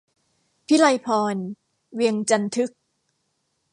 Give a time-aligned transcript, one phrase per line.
[0.67, 1.37] พิไลพร
[1.93, 2.71] เวียงจันทึก